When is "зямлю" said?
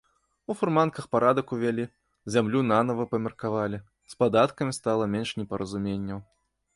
2.35-2.61